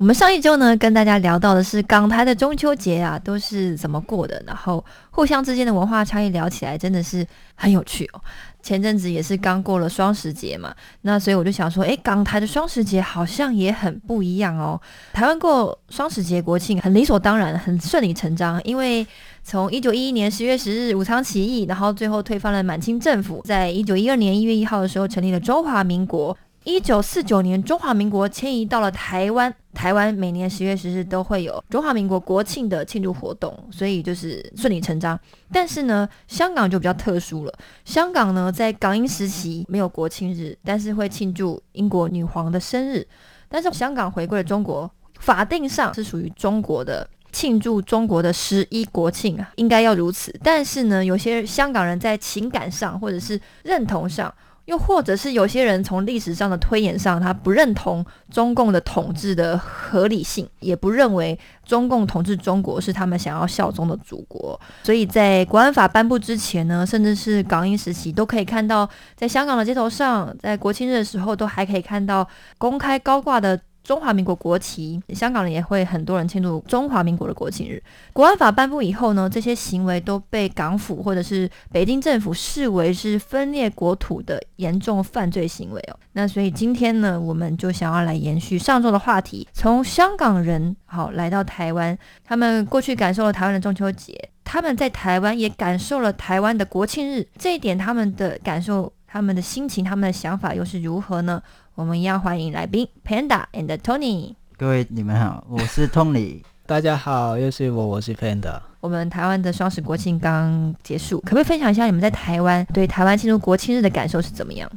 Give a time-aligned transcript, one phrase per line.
[0.00, 8.20] 我们上一周呢，跟大家聊到的是港台的中秋节啊，都是怎么过的，然后互相之间的文化差异聊起来真的是很有趣哦。
[8.62, 14.80] 前阵子也是刚过了双十节嘛，那所以我就想说，诶，港台的双十节好像也很不一样哦。
[15.12, 19.06] 台湾过双十节国庆很理所当然，很顺理成章，因为
[19.44, 26.34] 从一九一一年十月十日武昌起义，然后最后推翻了满清政府，在一九一二年一月一号的时候成立了中华民国。
[26.64, 29.54] 一九四九年，中华民国迁移到了台湾。
[29.72, 35.18] 台湾每年十月十日都会有中华民国国庆的庆祝活动，所以就是顺理成章。
[35.52, 37.54] 但是呢，香港就比较特殊了。
[37.84, 43.06] 香港呢，在港英时期没有国庆日，但是会庆祝英国女皇的生日。
[43.48, 47.08] 但是香港回归了中国，法定上是属于中国的。
[47.32, 50.36] 庆祝中国的十一国庆啊，应该要如此。
[50.42, 54.34] 但是呢，有些香港人在情感上或者是认同上，
[54.70, 64.58] 又或者是有些人从历史上的推演上，他不认同中共的统治的合理性，也不认为中共统治中国是他们想要效忠的祖国。
[64.84, 72.24] 所以在国安法颁布之前呢，甚至是港英时期，都可以看到在香港的街头上，在国庆日的时候，都还可以看到
[72.56, 73.60] 公开高挂的。
[73.82, 77.82] 中华民国国旗，香港人也会很多人庆祝中华民国的国庆日。
[78.12, 85.96] 国安法颁布以后呢，这些行为都被港府或者是北京政府视为是分裂国土的严重犯罪行为哦。
[86.12, 101.42] 那所以今天呢，我们就想要来延续上周的话题，从香港人好来到台湾，他们过去感受了台湾的中秋节，他们在台湾也感受了台湾的国庆日，这一点他们的感受、他们的心情、他们的想法又是如何呢？
[101.80, 104.34] 我们一样欢迎来宾 Panda and Tony。
[104.58, 106.42] 各位你们好，我是 Tony。
[106.66, 108.60] 大家好，又是我，我是 Panda。
[108.80, 114.70] 我们台湾的双十国庆刚结束，可不可以分享一下你们在台湾对台湾庆祝国庆日的感受是怎么样？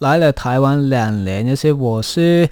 [0.00, 2.46] 来了台湾两年，就是我是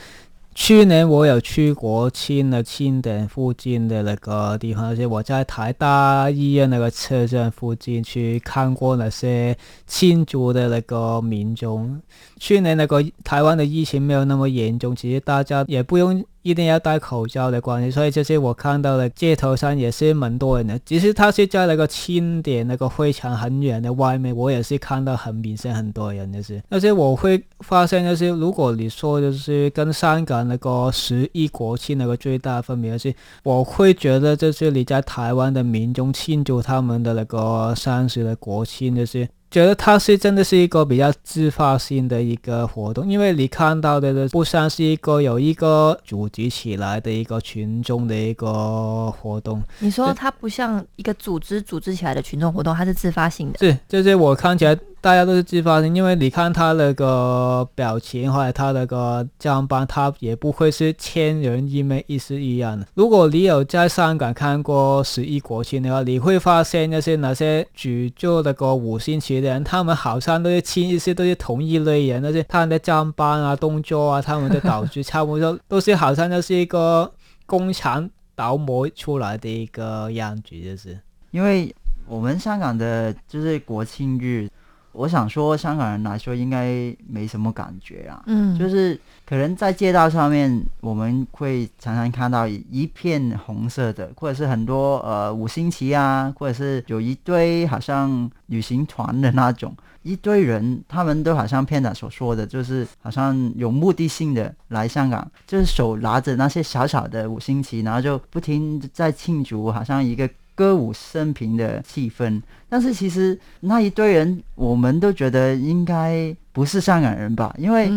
[0.53, 9.57] 去年我有去国庆的庆典附近的那个地方，而且我在台大医院那个车站附近去看过那些
[9.87, 12.01] 庆祝的那个民众。
[12.39, 20.79] 去年那个台湾的疫情没有那么严重，其实大家也不用一定要戴口罩的关系，所以就是我看到了街头上也是蛮多人的。
[20.87, 26.63] 其实他是在那个庆典那个会场很远的外面，我也是看到很明显很多人，就是。
[26.71, 39.29] 而且我会发现，就是如果你说就是跟香港那个十一国庆那个最大分别是，我会觉得就是你在台湾的民众庆祝他们的那个三十的国庆，就是。
[39.51, 49.61] 觉得它是真的是一个比较自发性的一个活动，因为你看到的不像是一个有一个组织起来的一个群众的一个活动。
[49.81, 53.59] 你说它不像一个组织组织起来的群众活动，它是自发性的。
[53.59, 62.87] 是，就是我看起来大家都是自发性，因为你看他那个表情或者他那个装扮，他也不会是千人一面意思一样的。
[62.95, 69.41] 如果你有在香港看过十一国庆的话，你会发现那些那些举就那个五星旗。
[69.41, 77.11] 人，他们好像都是亲一些都是同一类人，那些他们的装扮啊、动作啊、他们的道具，差不多都是好像就是一个
[77.47, 80.99] 工厂倒模出来的一个样子，就是。
[81.31, 81.75] 因为
[82.07, 84.47] 我们香港的就是国庆日，
[84.93, 110.29] 我想说香港人来说应该没什么感觉啊，嗯，就是可能在街道上面我们会常常看到一片红色的，或者是很多呃五星旗啊，或者是有一堆好像旅行团的那种一堆人，他们都好像片长所说的，就是好像有目的性的来香港，就是手拿着那些小小的五星旗，然后就不停在庆祝，好像一个。
[110.61, 117.55] 歌舞升平的气氛，但是其实那一堆人，我们都觉得应该不是香港人吧？
[117.57, 117.91] 因为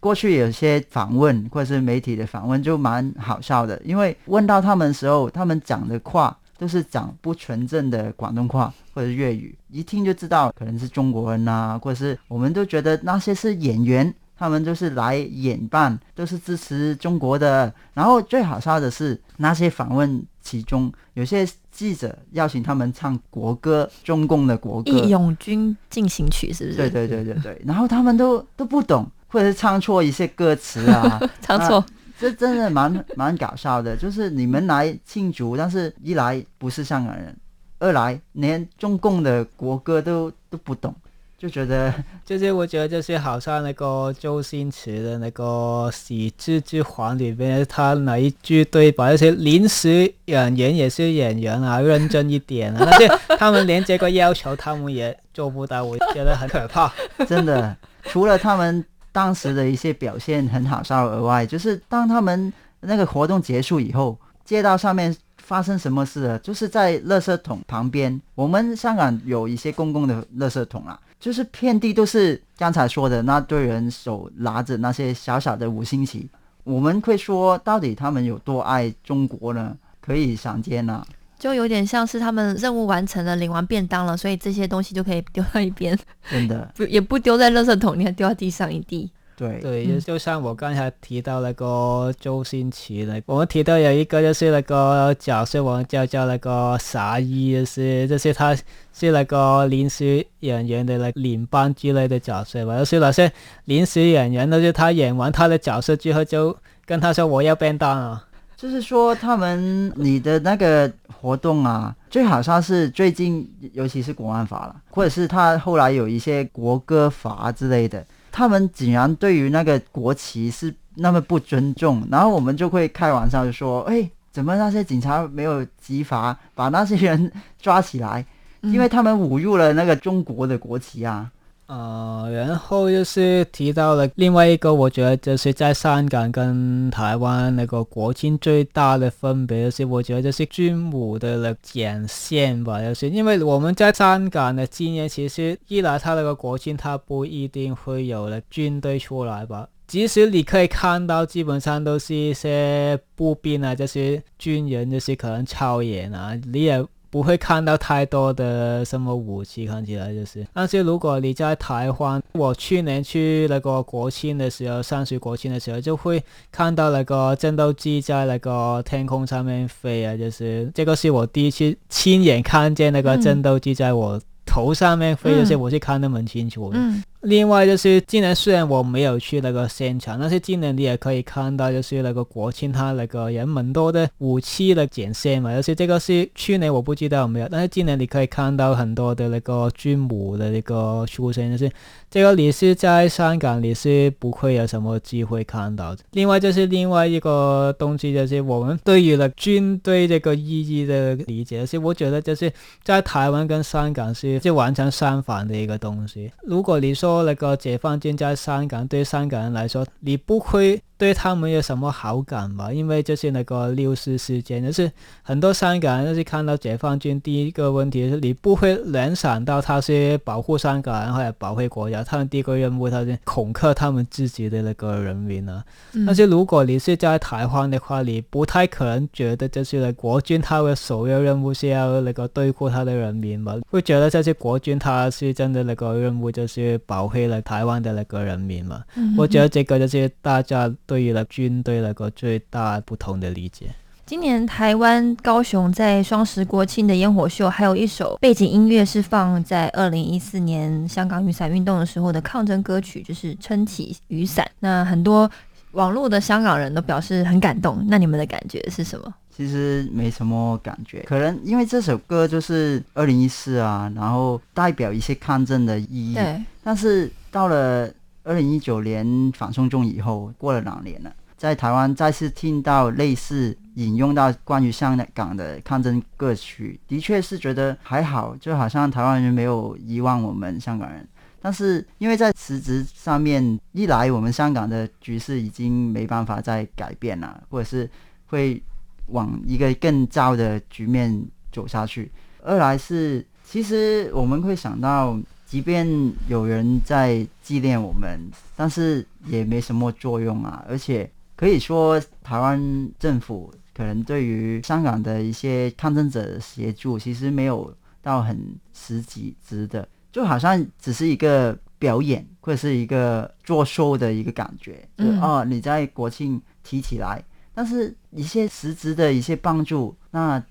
[0.00, 17.72] 过去有些访问或者是媒体的访问就蛮好笑的，因为问到他们的时候，他们讲的话都是讲不纯正的广东话或者粤语，一听就知道可能是中国人呐、或者是我们都觉得那些是演员，他们就是来演扮，都是支持中国的。
[17.94, 21.46] 然后最好笑的是，那些访问其中有些
[21.78, 26.76] 记者邀请他们唱国歌，中共的国歌，义勇军进行曲是不是？
[26.76, 31.84] 对对对对对，然后他们都都不懂，或者是唱错一些歌词啊， 唱错。
[32.18, 37.36] 这真的蛮蛮搞笑的，就是你们来庆祝，但是一来不是香港人，
[37.78, 40.92] 二来连中共的国歌都都不懂，
[41.38, 41.94] 就觉得
[42.26, 53.08] 就是我觉得就是好像那个周星驰的那个《喜剧之王》里边，他哪一句对白，那些临时演员也是演员啊，认真一点啊，但是
[53.38, 56.92] 他们连这个要求他们也做不到，我觉得很可怕。
[57.28, 66.38] 真的，除了他们当时的一些表现很好笑以外，就是当他们那个活动结束以后，街道上面发生什么事了？
[66.40, 76.28] 就是在垃圾桶旁边，我们香港有一些公共的垃圾桶啊，就是遍地都是刚才说的那堆人手拿着那些小小的五星旗，
[76.64, 79.76] 我们会说到底他们有多爱中国呢？
[80.00, 81.04] 可以想见啊。
[81.38, 85.96] 就有点像是他们任务完成了，领完便当了，所以这些东西就可以丢到一边，
[86.28, 89.10] 真的不也不丢在垃圾桶，你还丢到地上一地。
[89.38, 89.60] 对。
[89.60, 98.54] 对，就就像我刚才提到那个周星驰的，我们提到有一个就是那个角色，我们叫叫那个傻衣，就是就是他
[98.92, 103.32] 是那个临时演员的那领班之类的角色吧，就是那些
[103.66, 108.24] 临时演员，就是他演完他的角色之后，就跟他说我要变大啊。
[108.56, 118.04] 就是说，他们你的那个活动啊，最好像是最近，尤其是国安法了，或者是他后来有一些国歌法之类的，
[118.38, 128.24] 他们竟然对于那个国旗是那么不尊重，然后我们就会开玩笑就说，哎，怎么那些警察没有执法，把那些人抓起来，
[128.60, 131.28] 因为他们侮辱了那个中国的国旗啊。
[131.68, 149.68] 呃，然后就是提到了另外一个，我觉得就是在香港跟台湾那个国庆最大的分别，就是我觉得就是军武的那展现吧，就是因为我们在香港的经验，其实一来他那个国庆，他不一定会有了军队出来吧。
[149.86, 156.82] 即使你可以看到，基本上都是一些步兵啊，这些军人，就是可能操演啊，你也。
[157.10, 160.46] 不会看到太多的什么武器，看起来就是。
[160.52, 166.22] 但是如果你在台湾，我去年去那个国庆的时候，上水国庆的时候，就会
[166.52, 176.78] 看到那个战斗机在那个天空上面飞啊，就是这个是我第一次亲眼看见那个战斗机在我头上面飞，而且我是看得蛮清楚的。
[177.22, 185.50] 另外就是今年虽然我没有去那个现场，但是今年你也可以看到，就是那个国庆它那个人蛮多的武器的展现嘛。
[185.50, 191.68] 而且这个是去年我不知道有没有，但是今年你可以看到很多的那个军武的那个出现，就是
[192.08, 196.02] 这个你是在香港你是不会有什么机会看到的。
[196.12, 202.52] 另外就是另外一个东西就是我们对于了军队这个意义的理解，是我觉得就是
[202.84, 206.30] 在台湾跟香港是是完全相反的一个东西。
[206.44, 212.70] 如果你说，说那个解放军在香港，对香港人来说，你不会对他们有什么好感吧？
[212.70, 214.92] 因为就是那个六四事件，就是
[215.22, 225.64] 很多香港人就是看到解放军，第一个问题是你不会联想到他是保护香港人或者保卫国家，他们第一个任务他是恐吓他们自己的那个人民啊。
[226.06, 233.56] 但是如果你是在台湾的话，你不太可能觉得就是那国军他的首要任务是要那个对付他的人民吧？
[233.70, 236.98] 会觉得这些国军他是真的那个任务就是保。
[236.98, 238.82] 保护了台湾的那个人民嘛，
[239.16, 243.66] 我觉得这个就是大家对于了军队那个最大不同的理解。
[244.06, 254.50] 今年台湾高雄在双十国庆的烟火秀，还有一首背景音乐是放在二零一四年香港雨伞运动的时候的抗争歌曲，就是撑起雨伞。
[254.60, 255.30] 那很多
[255.72, 259.14] 网络的香港人都表示很感动， 那你们的感觉是什么？
[259.36, 266.14] 其实没什么感觉，可能因为这首歌就是二零一四啊，然后代表一些抗争的意义。
[266.14, 266.42] 对。
[266.64, 267.88] 但是到了
[268.28, 281.08] 二零一九年反送中以后，过了两年了，在台湾再次听到类似引用到关于香港的抗争歌曲，的确是觉得还好，就好像台湾人没有遗忘我们香港人。
[281.40, 287.88] 但是因为在辞职上面，一来我们香港的局势已经没办法再改变了，或者是
[288.26, 288.62] 会。
[289.10, 292.12] 往一个更糟的局面走下去。
[292.42, 295.18] 二来是，其实我们会想到，
[295.48, 295.88] 即便
[296.28, 298.20] 有人在纪念我们，
[298.54, 300.62] 但是也没什么作用啊。
[300.68, 308.38] 而且可以说，台湾政府可能对于香港的一些抗争者的协助，其实没有到很
[308.74, 314.86] 实际值的，就好像只是一个表演或者是一个作秀的一个感觉。
[314.98, 317.24] 就哦，你在国庆提起来，
[317.54, 320.42] 但是一些实质的一些帮助，那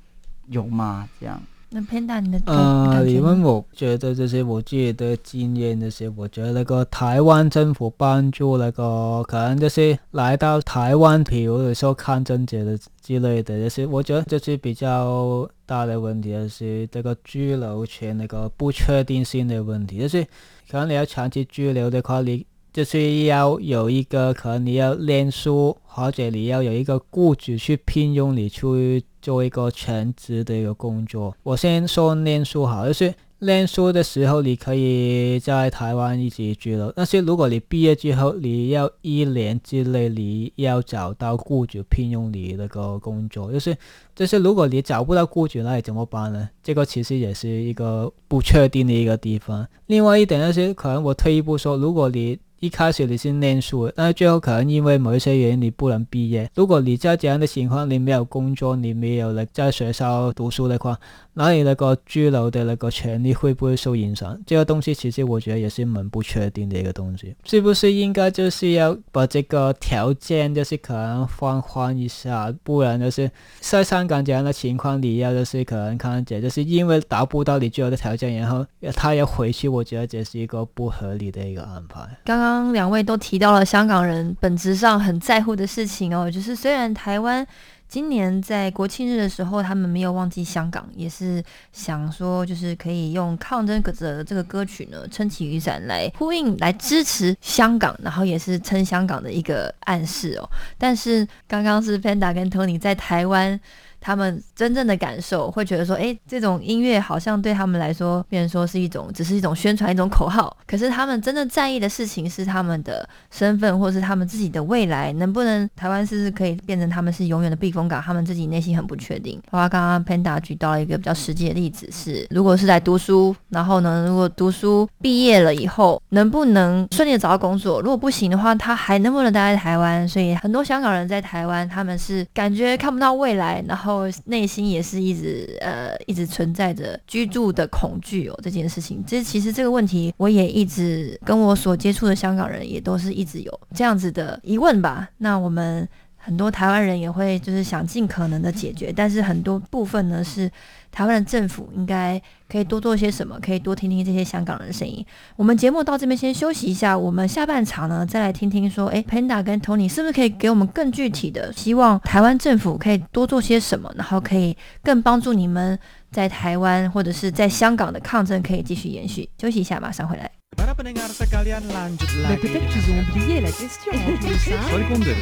[0.47, 1.07] 有吗？
[1.19, 1.39] 这样？
[1.69, 20.23] 那 Panda 你的呃，你问我觉得这些我自己的经验，这些我觉得那个台湾政府帮助那个可能就是来到台湾，比如说抗争者的之类的，这些我觉得这是比较大的问题，就是这个居留权那个不确定性的问题，就是
[20.71, 22.45] 可能你要长期居留的话，你
[22.77, 29.03] 就是要有一个可能你要念书，或者你要有一个雇主去聘用你去。
[29.19, 36.89] 做一个全职的一个工作，我先说念书好，就是念书的时候，你可以在台湾一直居留。
[36.95, 43.75] 但是如果你毕业之后，你要一年之内你要找到雇主聘用你那个工作，就是
[44.15, 46.47] 就是如果你找不到雇主，那你怎么办呢？
[46.63, 49.67] 这个其实也是一个不确定的一个地方。
[49.87, 56.49] 另外一点就是，可能我退一步说，如果你一开始你是念书，但是最后可能因为某一些原因你不能毕业。
[56.55, 60.97] 如果你在这样的情况，你没有工作，你没有了在学校读书的话，
[61.37, 64.35] 那你那个居留的那个权利会不会受影响？
[64.47, 73.29] 这个东西其实我觉得也是蛮不确定的一个东西，是不是应该就是要把这个条件就是可能放宽一下，不然就是
[73.59, 78.65] 在香港这样的情况，你要就是可能看姐就是因为达不到你居留的条件，然后
[78.95, 82.01] 他要回去，我觉得这是一个不合理的一个安排。
[82.25, 82.37] 刚。
[82.47, 87.45] 刚两位都提到了香港人本质上很在乎的事情哦，就是虽然台湾
[87.87, 100.49] 今年在国庆日的时候，他们没有忘记香港，也是想说就是可以用抗争者的这个歌曲呢撑起雨伞来呼应来支持香港，然后也是撑香港的一个暗示哦。
[100.77, 103.59] 但是刚刚是 Panda 跟 Tony 在台湾。
[103.99, 110.55] 他们真正的感受会觉得说，哎，这种音乐好像对他们来说，变成说是一种，只是一种宣传，一种口号。
[110.65, 118.01] 可是他们真正在意的事情是他们的身份，或是他们自己的未来，能不能台湾是不是可以变成他们是永远的避风港？
[118.01, 119.41] 他们自己内心很不确定。
[119.49, 127.81] 包括刚刚 Panda 举到了一个比较实际的例子，是如果是在读书，然后呢，如果读书毕业了以后，能不能顺利的找到工作？
[127.81, 130.07] 如果不行的话，他还能不能待在台湾？
[130.07, 133.86] 所以很多香港人在台湾，他们是感觉看不到未来，然后。
[133.87, 145.09] 后内心也是一直呃一直存在着居住的恐惧哦，这件事情，这其实这个问题我也一直跟我所接触的香港人也都是一直有这样子的疑问吧。
[145.19, 150.51] 那我们很多台湾人也会就是想尽可能的解决，但是很多部分呢是。
[150.97, 153.39] 台湾的政府应该可以多做些什么？
[153.39, 155.05] 可以多听听这些香港人的声音。
[155.35, 161.53] 我们节目到这边先休息一下，我们下半场呢再来听听说，诶，Panda 跟 Tony 是不是可以给我们更具体的？
[161.53, 165.77] 希望台湾政府可以多做些什么，然后可以更帮助你们
[166.09, 169.29] 在台湾或者是在香港的抗争可以继续延续。
[169.39, 170.36] 休息一下，马上回来。
[170.56, 172.28] Para pendengar sekalian lanjut lagi.
[172.28, 174.60] Mais peut-être qu'ils ont oublié la question en plus, hein?
[174.70, 175.16] Ripondere,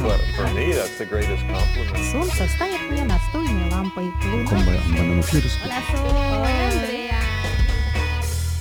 [0.00, 1.98] well, for me, that's the greatest compliment.
[2.12, 4.10] Солнце встает мне настольной лампой.
[4.48, 5.98] Come vanno fiero spesso.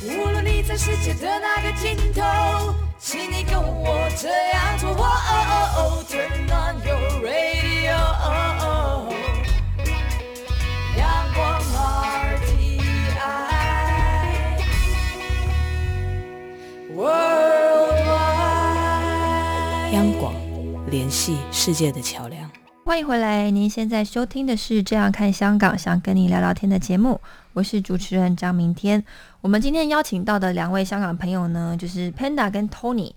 [0.03, 4.95] 无论你在世界的哪个尽头，请你跟我这样做。
[6.09, 7.57] Turn on your radio.
[7.87, 8.80] 阳
[19.92, 20.32] 央广，
[20.88, 22.48] 联系世界的桥梁。
[22.84, 27.20] 欢迎回来，您现在收听的是《这样看香港》，想跟你聊聊天的节目。
[27.54, 29.02] 我是主持人张明天。
[29.40, 33.10] 我们今天邀请到的两位香港朋友呢，就是 Panda 跟 Tony。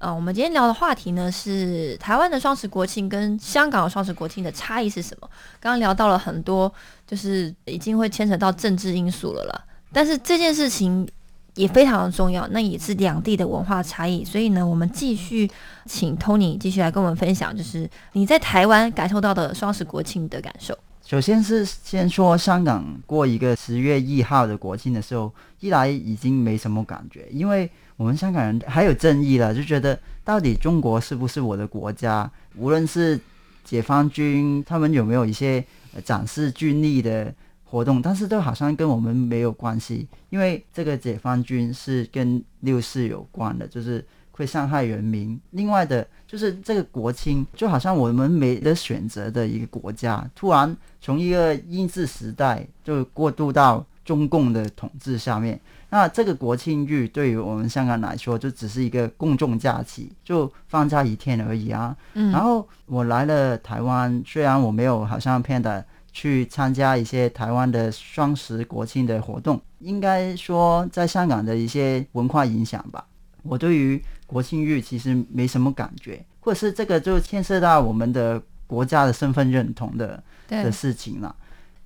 [0.00, 5.28] 呃，我们今天聊的话题呢是台湾的双十国庆跟香港的双十国庆的差异是什么？
[5.58, 6.70] 刚刚聊到了很多，
[7.06, 9.64] 就是已经会牵扯到政治因素了啦。
[9.92, 11.08] 但是这件事情。
[11.54, 15.50] 也非常的重要，那也是两地的文化差异，所以呢，我们继续
[15.86, 20.76] 请 Tony 继续来跟我们分享，就是你在台湾感受到的双十国庆的感受。
[21.04, 32.30] 首先是先说香港过一个十月一号的国庆的时候，一来已经没什么感觉，因为我们香港人还有正义了，就觉得到底中国是不是我的国家？
[32.56, 33.18] 无论是
[33.64, 35.64] 解放军他们有没有一些
[36.04, 37.34] 展示军力的。
[37.70, 45.40] 活动，但是都好像跟我们没有关系，因为这个解放军是跟六四有关的，就是会伤害人民。
[45.50, 55.60] 另外的，就是这个国庆，就好像我们没得选择的一个国家，突然从一个英治时代就过渡到中共的统治下面。
[55.92, 61.96] 那这个国庆日对于我们香港来说，就只是一个公众假期，就放假一天而已啊。
[62.14, 73.04] 然后我来了台湾，虽然我没有好像骗的去参加一些台湾的双十国庆的活动，应该说在香港的一些文化影响吧。
[73.42, 81.34] 我对于国庆日其实没什么感觉，或者是这个就牵涉到我们的国家的身份认同的的事情了。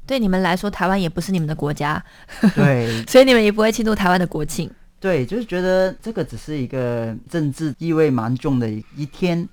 [0.07, 2.05] 对你们来说，台湾也不是你们的国家，
[2.55, 4.71] 对 所以你们也不会庆祝台湾的国庆。
[5.01, 9.47] 对，就是觉得这个只是一个政治意味蛮重的一一天，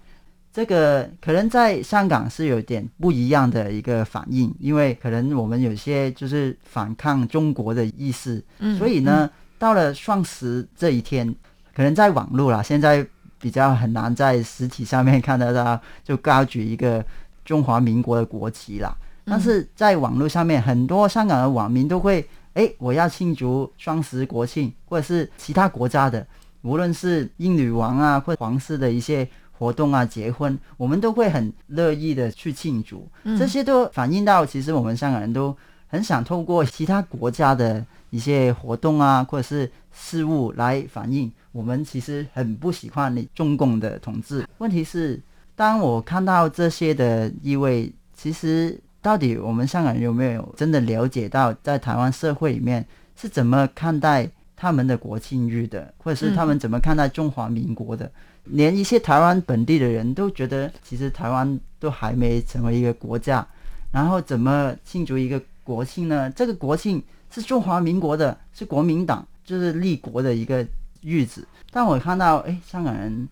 [0.53, 11.34] 这个可能在香港是有点不一样的一个反应，因为可能我们有些就是反抗中国的意思，嗯所以呢，到了双十这一天，
[11.74, 13.05] 可能在网络啦，现在
[13.39, 17.03] 比较很难在实体上面看得到，就高举一个
[17.46, 18.93] 中华民国的国旗啦。
[19.24, 26.25] 但是在网络上面，很多香港的网民都会，哎，我要庆祝双十国庆，或者是其他国家的，
[26.63, 29.25] 无论是英女王啊，或皇室的一些
[29.62, 33.08] 活动啊、结婚，我们都会很乐意的去庆祝。
[33.25, 44.48] 嗯这些都反映到，其实我们香港人都很想透过其他国家的一些活动啊，或者是事物来反映我们其实很不喜欢你中共的统治。
[44.58, 45.22] 问题是，
[45.56, 52.84] 当我看到这些的意味，其实到底我们香港人有没有真的了解到，在台湾社会里面
[53.15, 58.12] 是怎么看待他们的国庆日的，或者是他们怎么看待中华民国的？
[58.45, 63.45] 连一些台湾本地的人都觉得，其实台湾都还没成为一个国家，
[63.91, 66.29] 然后怎么庆祝一个国庆呢？
[66.31, 70.65] 这个国庆是中华民国的，是国民党就是立国的一个
[71.01, 71.48] 日子。
[71.71, 73.29] 但我看到，哎，香港人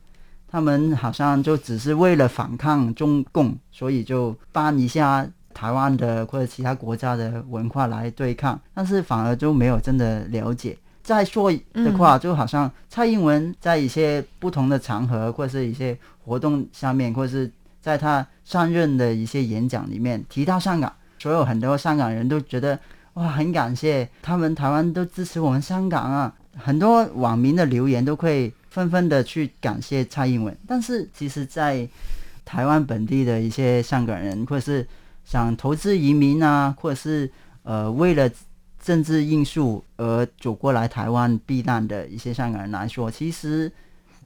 [0.48, 10.78] 他们好像就只是为了反抗中共，所以就搬一下台湾的或者其他国家的文化来对抗，但是反而就没有真的了解。
[11.10, 17.52] 再说的话，就好像蔡英文在一些不同的场合或者是一些活动上面，或者是
[17.82, 22.78] 在他上任的一些演讲里面提到香港，所有很多香港人都觉得
[23.16, 31.90] 哇，很感谢他们台湾都支持我们香港啊，很多网民的留言都会纷纷的去感谢蔡英文，但是其实，在
[32.46, 34.88] 台湾本地的一些香港人，或者是
[35.26, 37.32] 想投资移民啊，或者是
[37.64, 38.30] 呃为了
[38.82, 43.72] 政治因素而走过来台湾避难的一些香港人来说，其实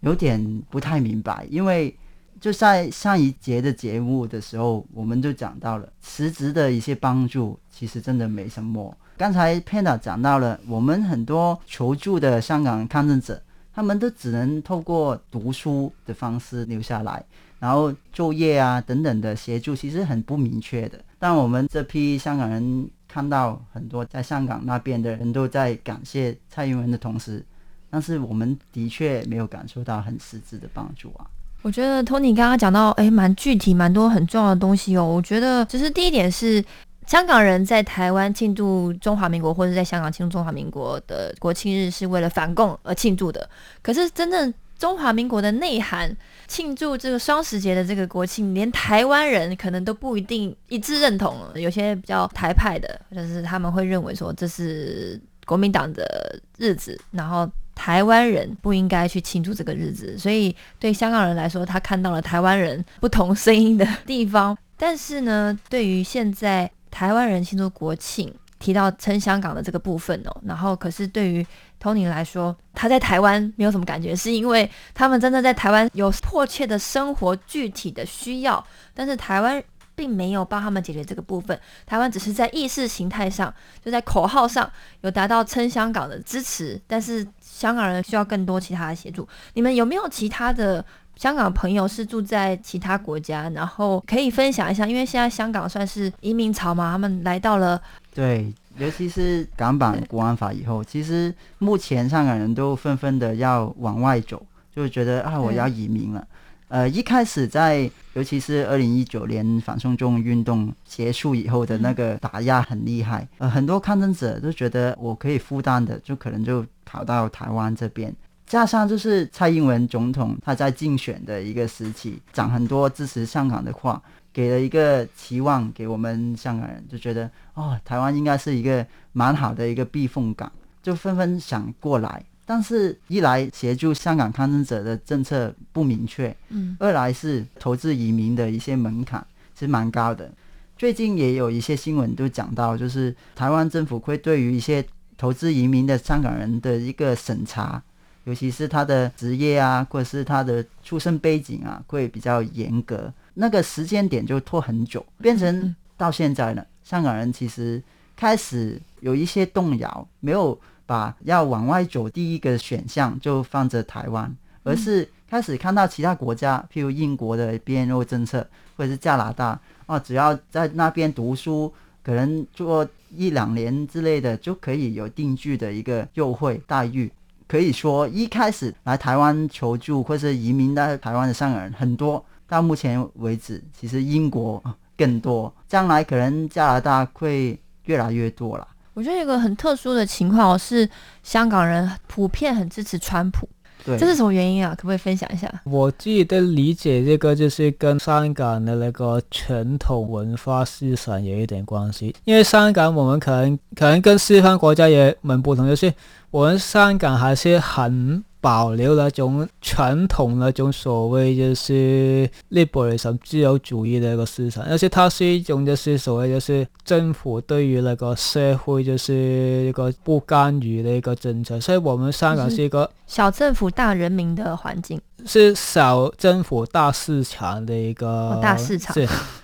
[0.02, 1.96] 有点不太明白，因为
[2.40, 8.96] 就在上一节的节目的时候，我们就讲到了辞职的一些帮助，其实真的没什么。
[9.18, 13.42] 刚才 Panda 讲到了，我们很多求助的香港抗争者，
[13.74, 17.24] 他们都只能透过读书的方式留下来，
[17.60, 21.00] 然后就业啊等等的协助，其实很不明确的。
[21.18, 27.46] 但我们这批香港人看到很多在香港那边的人都在感谢蔡英文的同时，
[27.92, 31.28] 但是我们的确没有感受到很实质的帮助啊。
[31.62, 35.06] 我觉得 Tony 刚刚讲到，哎，蛮具体、蛮多很重要的东西哦。
[35.06, 36.64] 我觉得，只是第一点是，
[37.06, 43.48] 香港人在台湾庆祝中华民国，或者在香港庆祝中华民国的国庆日，是为了反共而庆祝的。
[43.84, 44.52] 可是，真正
[44.84, 46.14] 中华民国的内涵，
[46.46, 51.38] 庆祝这个双十节的这个国庆，连台湾人可能都不一定一致认同。
[51.56, 57.50] 有些比较台派的，就是他们会认为说这是国民党的日子，然后。
[57.76, 64.56] 台湾人不应该去庆祝这个日子，所以对香港人来说，他看到了台湾人不同声音的地方。
[64.78, 71.44] 但是呢，对于现在台湾人庆祝国庆，提到称香港的这个部分哦，然后可是对于
[71.84, 79.62] Tony 来说，他在台湾没有什么感觉，是因为他们真的在台湾有迫切的生活具体的需要，但是台湾。
[79.96, 83.54] 并没有帮他们解决这个部分，台湾只是在意识形态上，
[83.86, 84.68] 就在口号上
[85.02, 89.28] 有达到称香港的支持，但是香港人需要更多其他的协助。
[89.54, 90.84] 你们有没有其他的
[91.16, 94.88] 香港朋友是住在其他国家，然后可以分享一下？
[94.88, 97.80] 因为现在香港算是移民潮嘛，他们来到了，
[98.16, 104.44] 对，尤其是港版国安法以后，其实目前香港人都纷纷的要往外走，
[104.76, 106.28] 就觉得啊，我要移民了。
[106.70, 118.12] 呃，一开始在，尤其是二零一九年反送中运动结束以后的那个打压很厉害，呃，很多抗争者都觉得我可以负担的，就可能就跑到台湾这边。
[118.48, 124.02] 加上就是蔡英文总统他在竞选的一个时期，讲很多支持香港的话，
[124.34, 132.26] 给了一个期望给我们香港人，就觉得哦，台湾应该是一个蛮好的一个避风港，就纷纷想过来。
[132.46, 140.30] 但是，一来协助香港抗争者的政策不明确，嗯，二来是投资移民的一些门槛其实蛮高的。
[140.76, 144.84] 最近也有一些新闻都讲到，就是台湾政府会对于一些
[145.16, 147.82] 投资移民的香港人的一个审查，
[148.26, 153.14] 尤其是他的职业啊，或者是他的出生背景啊，会比较严格。
[153.36, 157.82] 那个时间点就拖很久，变成到现在呢，香港人其实
[158.16, 177.12] 开始有一些动摇，没有把要往外走第一个选项就放着台湾，而是开始看到其他国家，譬如英国的 BNO 政策，或者是加拿大哦，只要在那边读书，可能做一两年之类的，就可以有定居的一个优惠待遇。
[177.48, 182.24] 可以说，一开始来台湾求助或是移民到台湾的香港人很多。
[182.54, 184.64] 到目前为止，其实英国
[184.96, 188.68] 更多，将来可能加拿大会越来越多了。
[188.94, 190.88] 我觉得有个很特殊的情况是，
[191.24, 193.50] 香港人普遍很支持川普，
[193.84, 194.76] 对，这是什么原因啊？
[194.76, 195.52] 可不可以分享一下？
[195.64, 202.16] 我自己的理解，这个就是跟香港的那个传统文化思想有一点关系。
[202.24, 205.92] 因为香港我们可能可能跟西方国家也蛮不同，就是
[206.30, 208.24] 我们香港还是很。
[208.44, 228.94] 保留那种传统那种所谓就是 liberalism 自由主义的一个思想，而且它是一种就是所谓就是政府对于那个社会就是一个不干预的一个政策，所以我们香港是一个小政府大人民的环境，是小政府大市场的一个大市场。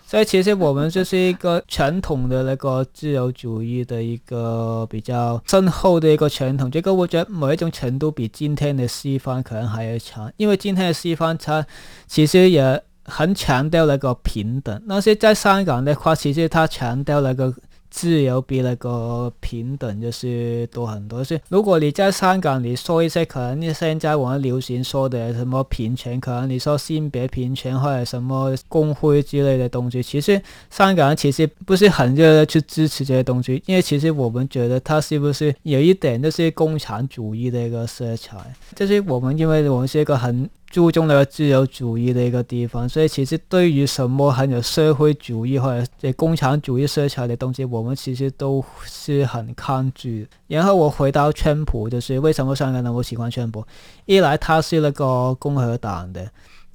[0.09, 11.63] 所以其实我们就是一个传统的那个自由主义的一个比较深厚的一个传统，这个我觉得某一种程度比今天的西方可能还要强，因为今天的西方它
[12.07, 17.53] 其实也很强调那个平等，那些在香港的话，其实它强调那个。
[17.89, 21.23] 自由比那个平等就是多很多。
[21.23, 38.37] 是如果你在香港，你说一些可能你现在我们流行说的什么平权，可能你说性别平权或者什么工会之类的东西，其实香港人其实不是很热的去支持这些东西，因为其实我们觉得它是不是有一点就是共产主义的一个色彩，
[38.75, 40.49] 就是我们因为我们是一个很。
[40.69, 50.27] 注重那个自由主义的一个地方，所以其实对于什么很有社会主义或者共产主义色彩的东西，我们其实都是很抗拒。
[50.47, 53.65] 然后我回到川普，就是为什么香港人我喜欢川普？
[54.05, 56.29] 一来他是那个共和党的。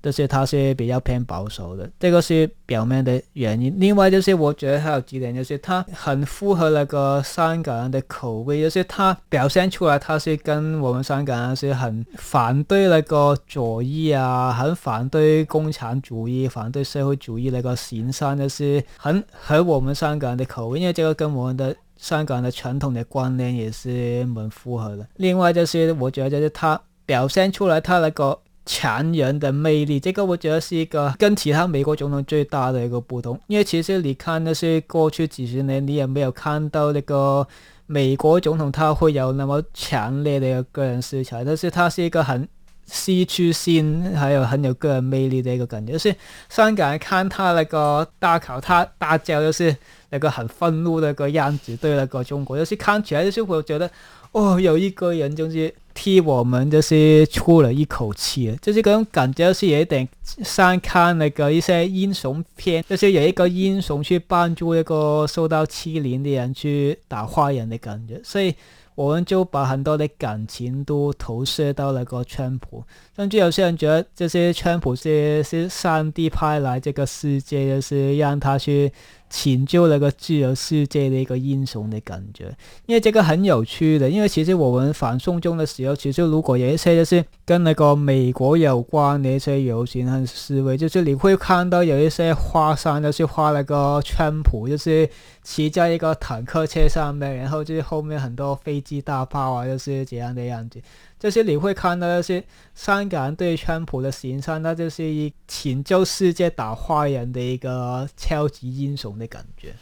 [0.04, 3.74] 就是他是比较偏保守的，这个是表面的原因。
[3.78, 25.06] 另外就是我觉得还有几点，就是他很符合那个香港人的口味，就是他表现出来他是跟我们香港人是很反对那个左翼啊，很反对共产主义、反对社会主义那个形象，就是很合我们香港人的口味，因为这个跟我们的香港的传统的观念也是蛮符合的。
[25.16, 28.38] 另外就是我觉得就是他表现出来他那个。
[28.66, 33.38] 强人的魅力，这个我觉得是一个跟其他美国总统最大的一个不同。
[33.46, 37.46] 因为其实你看那些过去几十年，你也没有看到那个
[37.86, 42.48] 美国总统他会有那么强烈的一个个人色彩，但是他是一个很
[42.86, 45.92] 戏剧性，还有很有个人魅力的一个感觉。
[45.92, 46.14] 就是
[46.48, 49.76] 香港人看他那个大考，他大叫就是
[50.10, 53.90] 那个很愤怒的个样子，对那个中国，就是看起来就是我觉得。
[54.32, 68.54] 哦，有一个人就是替我们就是出了一口气，就是这种感觉是有点像看那个一些英雄片，就是有一个英雄去帮助一个受到欺凌的人去打坏人的感觉，所以
[68.96, 72.84] 我们就把很多的感情都投射到那个川普，
[73.16, 78.92] 甚至有些人觉得这些川普是是上帝派来这个世界，就是让他去。
[79.30, 84.08] 拯救那个自由世界的一个英雄的感觉，因为这个很有趣的。
[84.08, 95.10] 因为其实我们反送中的时候，其实如果有一些就是跟那个美国有关的一些游行和示威，就是你会看到有一些画上就是画那个川普，就是
[95.42, 100.80] 骑在一个坦克车上面，然后就是后面很多飞机大炮啊，就是这样的样子。
[101.18, 109.74] 就是你会看到那些香港人对川普的形象，那就是一拯救世界、打坏人的一个超级英雄的感觉，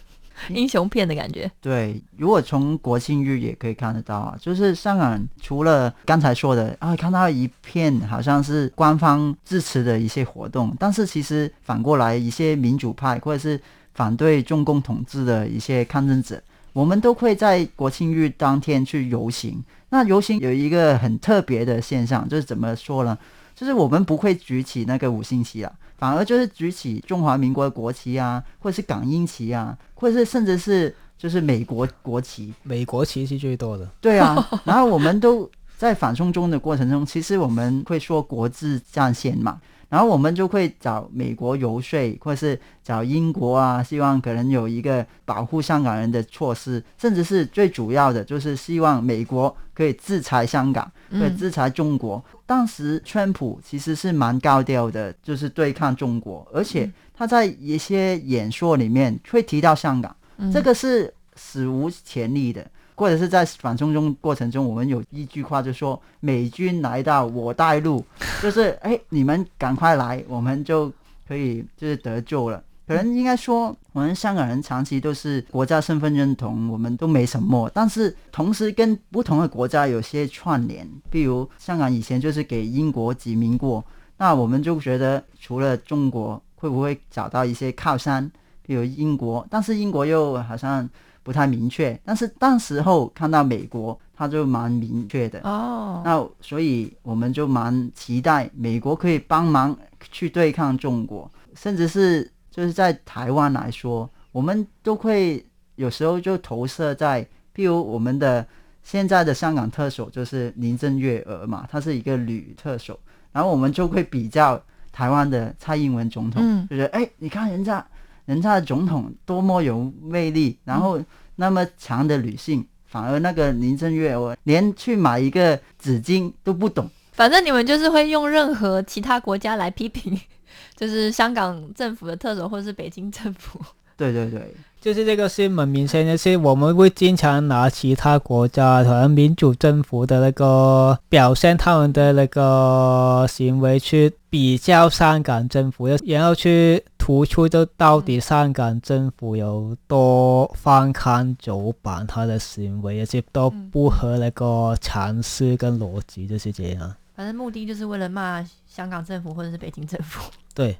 [0.50, 1.50] 英雄片的感觉。
[1.60, 13.60] 对，如果从国庆日也可以看得到啊，就是香港除了刚才说的啊，看到一片好像是官方支持的一些活动，但是其实反过来一些民主派或者是
[13.94, 16.40] 反对中共统治的一些抗争者，
[16.72, 19.62] 我们都会在国庆日当天去游行。
[19.92, 23.16] 那游行有一个很特别的现象，就是怎么说呢？
[23.54, 32.54] 就是我们不会举起那个五星旗啊，反而就是举起中华民国的国旗啊，或者是港英旗啊，或者是甚至是就是美国国旗。
[32.62, 33.86] 美国旗是最多的。
[34.00, 39.60] 对啊， 然后我们都在反送中的过程中，其实我们会说国字战线嘛。
[39.92, 52.24] 然后我们就会找美国游说，或是找英国啊，希望可能有一个保护香港人的措施，甚至是最主要的就是希望美国可以制裁香港，可以制裁中国。
[52.46, 60.16] 当时川普其实是蛮高调的，就是对抗中国，而且他在一些演说里面会提到香港，
[60.50, 62.66] 这个是史无前例的。
[63.02, 68.04] 或者是在反送中过程中，我们有一句话就说：“美军来到我带路，
[68.40, 70.88] 就是 哎，你们赶快来，我们就
[71.26, 80.88] 可以就是得救了。”可能应该说，我们香港人长期都是国家身份认同，我们都没什么，但是同时跟不同的国家有些串联。
[81.10, 83.84] 比如香港以前就是给英国殖民过，
[84.16, 88.30] 那我们就觉得除了中国，会不会找到一些靠山？
[88.64, 90.88] 比如英国，但是英国又好像。
[91.22, 96.02] 不太明确，但是当时候看到美国，他就蛮明确的哦。
[96.04, 99.76] 那所以我们就蛮期待美国可以帮忙
[100.10, 105.44] 去对抗中国，甚至是就是在台湾来说，我们都会
[105.76, 107.22] 有时候就投射在，
[107.54, 108.44] 譬如我们的
[108.82, 112.98] 现在的香港特首就是林郑月娥嘛，她是一个女特首，
[113.30, 117.84] 然后我们就会比较台湾的蔡英文总统，就觉得哎，你看人家。
[118.24, 121.02] 人家的总统多么有魅力，然后
[121.36, 126.88] 那么强的女性，反而那个林郑月娥连去买一个纸巾都不懂。
[127.12, 130.18] 反正你们就是会用任何其他国家来批评，
[130.76, 133.60] 就是香港政府的特首或者是北京政府。
[133.96, 146.82] 对对对，就是这个新闻明显就，是我们会经常拿其他国家可能民主政府的那个表现，他们的那个行为去比较香港政府，然后去。
[147.04, 156.94] 突出就到底香港政府有多翻看走板，他的行为而且都不合那个常识跟逻辑，就是这样。
[157.14, 160.30] 反正目的就是为了骂香港政府或者是北京政府。
[160.54, 160.76] 对。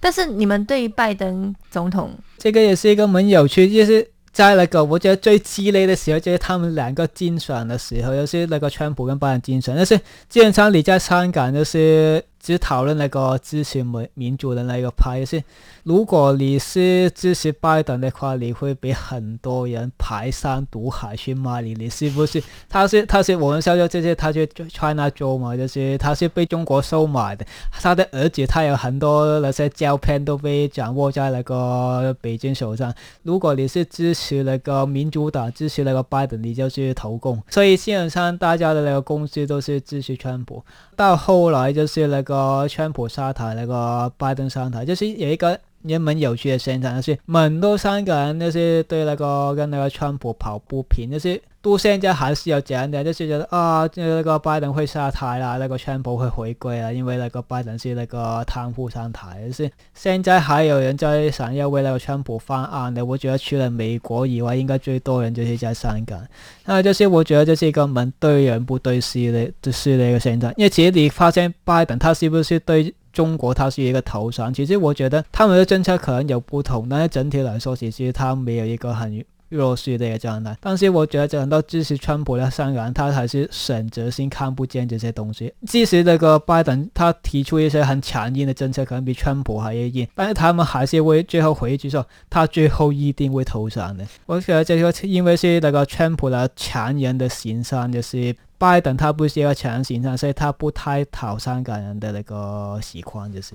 [0.00, 12.24] 但是你们对拜登总统，这个也是一个蛮有趣，就是在那个我觉得最激烈的时候，就是他们两个竞选的时候，就是那个川普跟拜登竞选，但是基本上你在香港就是。
[12.44, 15.42] 只讨论那个支持民民主的那个派，就是
[15.84, 22.42] 如果你是支持拜登的话，你会被很多人排山倒海去骂你，你是不是？
[22.70, 32.90] 他是他是我们笑笑这些，他就 China Joe 嘛，就是他是被中国收买的，他的儿子他有很多那些胶片都被掌握在那个北京手上。
[33.22, 37.42] 如果你是支持那个民主党，支持那个拜登，你就是投共。
[37.50, 40.64] 所以基本上大家的那个公司都是支持川普。
[40.96, 51.40] 到后来就是那个川普下台，那个拜登上台，就是有一个也蛮有趣的现象，就是很多香港人就是对那个跟那个川普跑不平，就是。
[51.64, 59.50] 都现在还是有这样的，就是觉得啊，那个拜登会下台啦，那个川普会回归啊，因为那个拜登是那个贪腐上台。
[59.50, 66.20] 是现在还有人在想要为那个川普翻案的，我觉得除了美国以外，应该最多人就是在香港。
[66.66, 70.52] 那就是我觉得这是一个蛮对人不对事的，就是那个现象。
[70.58, 74.52] 因为其实你发现拜登他是不是对中国他是一个投降？
[74.52, 79.24] 其实我觉得他们的政策可能有不同，但是整体来说，其实他没有一个很。
[79.50, 85.52] 弱势的一个状态，但是我觉得很多支持川普的商人，他还是选择性看不见这些东西。
[85.64, 94.04] 即使那个拜登他提出一些很强硬的政策，可能比川普还要硬，但是他们还是会最后回一句说，他最后一定会投降的。
[94.26, 98.34] 我觉得这个因为是那个川普的强人的形象，就是
[98.70, 103.54] 拜登他不是一个强行上，所以他不太讨香港人的那个喜欢，就是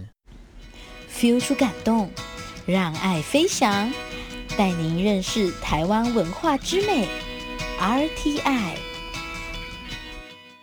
[1.11, 2.09] feel 出感动，
[2.65, 3.91] 让爱飞翔。
[4.57, 7.07] 带您认识台湾文化之美
[7.79, 8.73] ，RTI。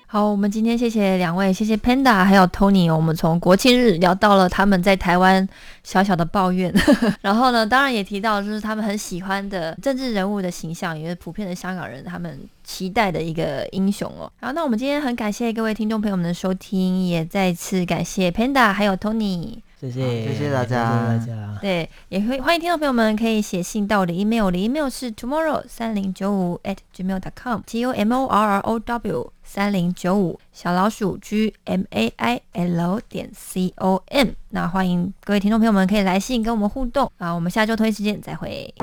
[0.06, 2.94] 好，我们今天谢谢两位，谢谢 Panda 还有 Tony。
[2.94, 5.46] 我们从国庆日聊到了他们在台湾
[5.82, 6.72] 小小的抱怨，
[7.22, 14.30] 然后呢，当然也提到就是他们很喜欢的政治人物的形象，也是普遍的香港人他们期待的一个英雄哦。
[14.40, 19.58] 好，那我们今天很感谢各位听众朋友们的收听，也再次感谢 Panda 还有 Tony。
[19.78, 21.20] 谢谢，谢谢大家。
[21.60, 28.78] 对，也会欢迎听众朋友们可以写信到我的 email，我的 email 是 tomorrow 三零九五 at gmail dot com，t o m o r r o
[28.80, 34.28] w 三零九五小老鼠 g m a i l 点 c o m。
[34.48, 38.74] 那欢迎各位听众朋友们可以来信跟我们互动啊，我们下周同一时间再会。